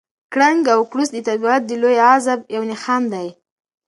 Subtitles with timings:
[0.33, 3.27] کړنګ او کړوس د طبیعت د لوی غضب یو نښان دی.